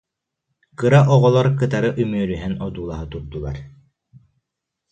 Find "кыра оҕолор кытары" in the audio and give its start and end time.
0.79-1.89